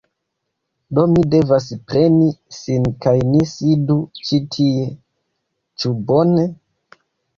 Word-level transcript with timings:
Do 0.99 1.03
mi 1.11 1.25
devas 1.33 1.67
preni 1.91 2.29
ŝin 2.59 2.89
kaj 3.07 3.15
ni 3.35 3.45
sidu 3.53 3.99
ĉi 4.29 4.41
tie. 4.57 4.89
Ĉu 5.83 5.93
bone? 6.09 6.49